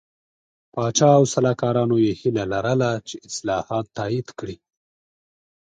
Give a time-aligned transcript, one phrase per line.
[0.73, 4.57] پاچا او سلاکارانو یې هیله لرله چې اصلاحات تایید کړي.